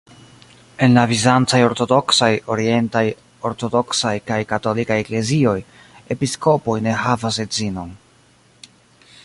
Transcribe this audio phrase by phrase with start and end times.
[0.85, 3.03] En la bizancaj ortodoksaj, orientaj
[3.49, 5.55] ortodoksaj kaj katolika eklezioj,
[6.17, 7.93] episkopoj ne havas edzinon.